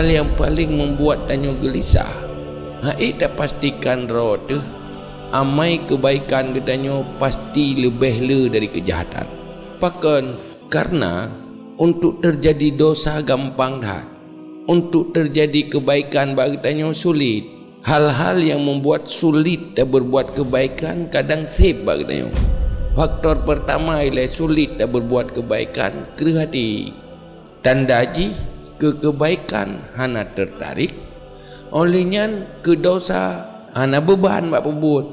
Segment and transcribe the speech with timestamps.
[0.00, 2.08] hal yang paling membuat danyo gelisah
[2.80, 4.08] hai dah pastikan
[4.48, 4.56] tu
[5.28, 9.28] amai kebaikan gedanyo pasti lebih le dari kejahatan.
[9.76, 10.40] Pakan
[10.72, 11.28] karena
[11.76, 14.00] untuk terjadi dosa gampang dah.
[14.72, 17.44] Untuk terjadi kebaikan bagi danyo sulit.
[17.84, 22.32] Hal-hal yang membuat sulit dan berbuat kebaikan kadang sib bagi danyo
[22.96, 26.96] faktor pertama ialah sulit dan berbuat kebaikan kerah hati.
[27.60, 28.32] Tanda ji
[28.80, 30.96] ke kebaikan hana tertarik.
[31.68, 35.06] Olehnya ke dosa hana beban buat pebut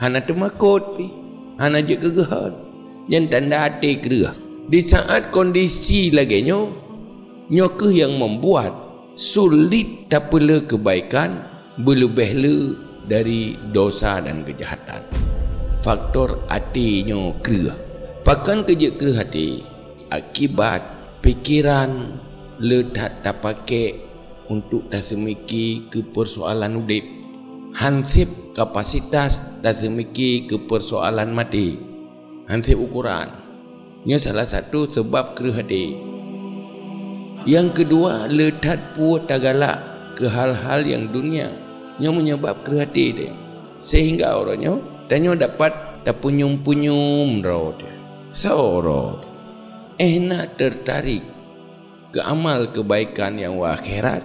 [0.00, 0.82] hana temakut
[1.60, 2.56] hana je kegehan.
[3.06, 4.34] Yang tanda hati kerah
[4.66, 6.74] di saat kondisi lagi nyo
[7.46, 8.74] nyo ke yang membuat
[9.14, 11.38] sulit tak perlu kebaikan
[11.78, 12.56] berlebih le
[13.06, 15.06] dari dosa dan kejahatan.
[15.86, 17.78] Faktor hati nyo kerah
[18.26, 19.62] pakan kerja kerah hati
[20.10, 20.82] akibat
[21.22, 22.18] pikiran
[22.62, 24.00] le tak pakai
[24.52, 27.04] untuk tak semiki ke persoalan udip
[27.76, 31.76] hansip kapasitas tak semiki ke persoalan mati
[32.48, 33.46] hansip ukuran
[34.06, 35.98] ini salah satu sebab kerehati.
[37.42, 39.82] Yang kedua, letak puas tak galak
[40.14, 41.50] ke hal-hal yang dunia.
[41.98, 43.34] Yang menyebab kerehati dia.
[43.82, 44.78] Sehingga orangnya,
[45.10, 45.74] tanya dapat
[46.06, 47.90] tak punyum-punyum roh dia.
[48.54, 49.18] Roh
[49.98, 51.26] Eh nak tertarik
[52.10, 54.22] ke amal kebaikan yang akhirat.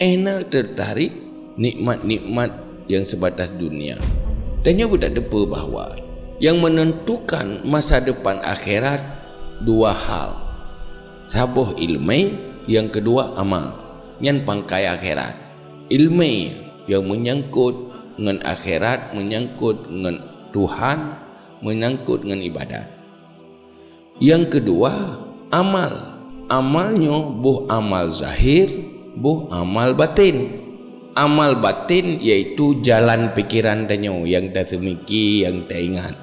[0.00, 1.12] Eh nak tertarik
[1.60, 2.50] nikmat-nikmat
[2.88, 4.00] yang sebatas dunia.
[4.60, 5.96] Tanya budak depa bahawa
[6.40, 8.98] yang menentukan masa depan akhirat
[9.60, 10.32] dua hal
[11.28, 12.32] sabuh ilmu
[12.64, 13.76] yang kedua amal
[14.24, 15.36] yang pangkai akhirat
[15.92, 16.48] ilmu
[16.88, 20.16] yang menyangkut dengan akhirat menyangkut dengan
[20.50, 20.98] Tuhan
[21.60, 22.88] menyangkut dengan ibadat
[24.18, 24.90] yang kedua
[25.52, 26.09] amal
[26.50, 28.68] amalnya buh amal zahir
[29.14, 30.50] buh amal batin
[31.14, 36.14] amal batin iaitu jalan pikiran tanyo yang tak semiki yang tak ingat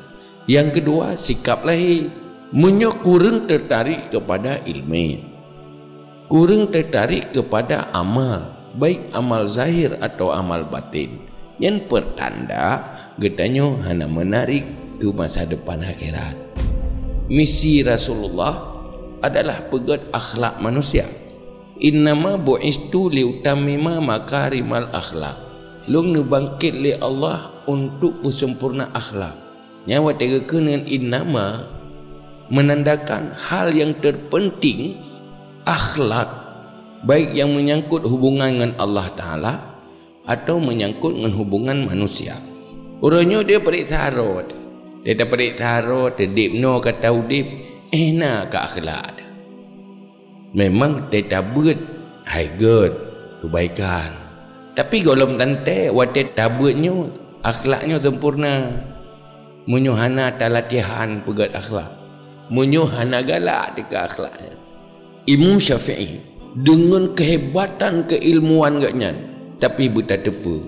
[0.48, 2.08] yang kedua, sikap lahir.
[2.56, 5.20] Munyo kurang tertarik kepada ilmu.
[6.32, 8.56] Kurang tertarik kepada amal.
[8.80, 11.20] Baik amal zahir atau amal batin.
[11.60, 12.80] Yang pertanda,
[13.20, 14.64] gedanyo hanya menarik
[14.96, 16.40] ke masa depan akhirat.
[17.28, 18.77] Misi Rasulullah
[19.22, 21.08] adalah pegat akhlak manusia.
[21.78, 25.38] Innama bu'istu liutamima makarimal akhlak.
[25.88, 29.38] Long nubangkit li Allah untuk sempurna akhlak.
[29.88, 31.64] Nyawa tiga kena innama
[32.52, 35.00] menandakan hal yang terpenting
[35.64, 36.28] akhlak.
[37.06, 39.54] Baik yang menyangkut hubungan dengan Allah Ta'ala
[40.26, 42.36] atau menyangkut dengan hubungan manusia.
[43.00, 44.50] Orangnya dia perik tarot.
[45.06, 49.18] Dia tak perik tarot dia dip no kata udip enak ke akhlak
[50.54, 51.78] memang dia tak buat
[52.30, 52.94] high good
[53.42, 54.14] kebaikan
[54.78, 56.94] tapi kalau tante wadah tabutnya
[57.42, 58.56] akhlaknya sempurna.
[59.68, 61.98] Menyuhana tak latihan pegat akhlak
[62.48, 64.56] menyuhana galak dekat akhlaknya
[65.28, 66.24] Imam Syafi'i
[66.56, 69.12] dengan kehebatan keilmuan gaknya
[69.60, 70.64] tapi buta tepu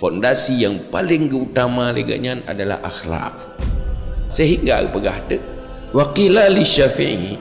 [0.00, 3.36] fondasi yang paling utama leganya adalah akhlak
[4.32, 5.20] sehingga pegah
[5.90, 7.38] waqila li syafi'i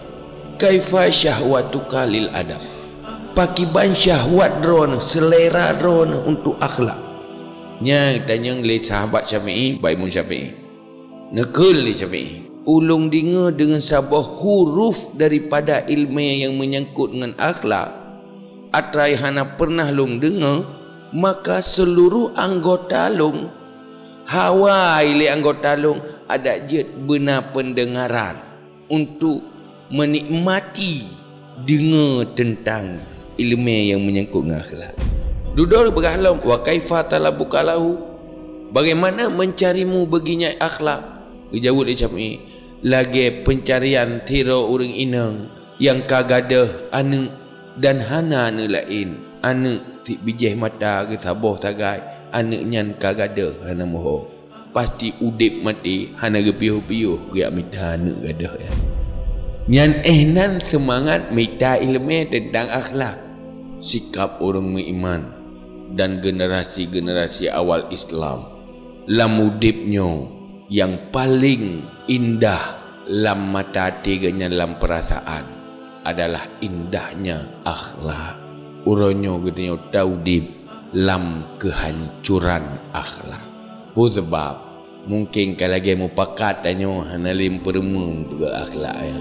[0.57, 2.61] kaifa syahwatuka lil adab
[3.37, 6.97] pakiban syahwat dron selera dron untuk akhlak
[7.79, 10.69] nya tanya le sahabat syafi'i baik mun syafi'i
[11.29, 12.49] Nekul li Syafi'i.
[12.65, 17.93] Ulung dengar dengan sebuah huruf daripada ilmu yang menyangkut dengan akhlak.
[18.73, 20.65] Atrai hana pernah lung dengar,
[21.13, 23.53] maka seluruh anggota lung
[24.29, 25.97] hawa ili anggota lung
[26.29, 28.37] ada jet benar pendengaran
[28.85, 29.41] untuk
[29.89, 31.09] menikmati
[31.65, 33.01] dengar tentang
[33.41, 34.93] ilmu yang menyangkut dengan akhlak.
[35.57, 37.97] Duduk berhalam wa kaifa talabukalahu
[38.69, 41.01] bagaimana mencarimu baginya akhlak?
[41.49, 42.45] Dia cakap ni
[42.85, 45.49] Lagi pencarian tiro orang inang
[45.81, 47.25] Yang kagadah anu
[47.73, 49.17] Dan hana anu lain.
[49.41, 54.29] Anu ti bijih mata ke saboh tagai Anu nyan kagadah hana moho.
[54.69, 58.71] Pasti udip mati Hana ke piuh-piuh Gak minta anu gadah ya.
[59.65, 63.17] Nyan ehnan semangat Minta ilmu tentang akhlak.
[63.81, 65.33] Sikap orang beriman
[65.97, 68.45] Dan generasi-generasi awal Islam.
[69.09, 70.05] Lamudipnya
[70.69, 72.79] yang paling indah
[73.09, 75.41] dalam mata tiganya dalam perasaan
[76.05, 78.37] adalah indahnya akhlak.
[78.85, 79.41] Uronyo
[79.89, 80.58] tahu di
[80.95, 83.41] lam kehancuran akhlak.
[83.93, 84.55] Pu sebab
[85.05, 89.17] mungkin kalau lagi mau pakat hanalim perempuan juga akhlak ya.